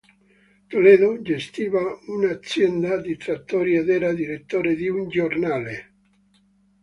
Toledo 0.69 1.17
gestiva 1.21 1.95
un'azienda 2.07 2.97
di 2.97 3.15
trattori 3.17 3.75
ed 3.75 3.87
era 3.87 4.11
direttore 4.13 4.75
di 4.75 4.89
un 4.89 5.07
giornale. 5.07 5.93